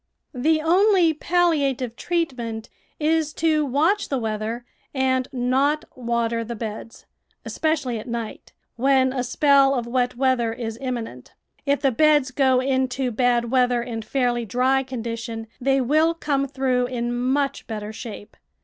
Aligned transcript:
The 0.33 0.59
only 0.63 1.13
palliative 1.13 1.95
treatment 1.95 2.69
is 2.99 3.33
to 3.33 3.63
watch 3.63 4.09
the 4.09 4.17
weather 4.17 4.65
and 4.95 5.27
not 5.31 5.85
water 5.95 6.43
the 6.43 6.55
beds, 6.55 7.05
especially 7.45 7.99
at 7.99 8.07
night, 8.07 8.51
when 8.77 9.13
a 9.13 9.23
spell 9.23 9.75
of 9.75 9.85
wet 9.85 10.15
weather 10.17 10.53
is 10.53 10.79
imminent; 10.81 11.35
if 11.67 11.81
the 11.81 11.91
beds 11.91 12.31
go 12.31 12.59
into 12.59 13.11
bad 13.11 13.51
weather 13.51 13.83
in 13.83 14.01
fairly 14.01 14.43
dry 14.43 14.81
condition 14.81 15.45
they 15.59 15.79
will 15.79 16.15
come 16.15 16.47
through 16.47 16.87
in 16.87 17.15
much 17.15 17.67
better 17.67 17.93
shape. 17.93 18.35